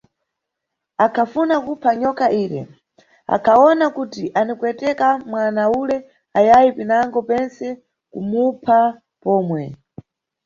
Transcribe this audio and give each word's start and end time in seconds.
Akhafuna 1.05 1.55
kupha 1.65 1.89
nyoka 2.01 2.25
ire, 2.43 2.61
akhawona 3.35 3.85
kuti 3.95 4.23
anipweteka 4.39 5.07
mwana 5.31 5.63
ule 5.81 5.97
ayayi 6.37 6.69
pinango 6.77 7.19
pentse 7.29 7.67
kumupha 8.11 8.79
pomwe. 9.21 9.63